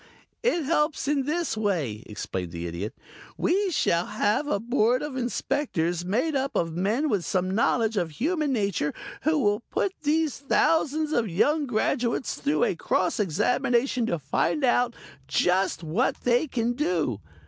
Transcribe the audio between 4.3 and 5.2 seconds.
a Board of